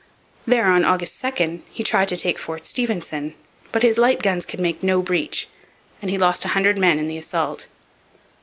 There, 0.47 0.65
on 0.65 0.83
August 0.83 1.21
2, 1.21 1.61
he 1.69 1.83
tried 1.83 2.07
to 2.07 2.17
take 2.17 2.39
Fort 2.39 2.65
Stephenson. 2.65 3.35
But 3.71 3.83
his 3.83 3.99
light 3.99 4.23
guns 4.23 4.47
could 4.47 4.59
make 4.59 4.81
no 4.81 4.99
breach; 5.03 5.47
and 6.01 6.09
he 6.09 6.17
lost 6.17 6.43
a 6.43 6.47
hundred 6.57 6.79
men 6.79 6.97
in 6.97 7.07
the 7.07 7.19
assault. 7.19 7.67